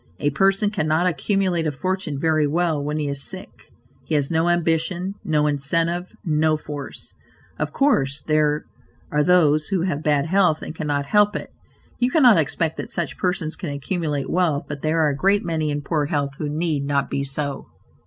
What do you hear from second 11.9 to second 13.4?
you cannot expect that such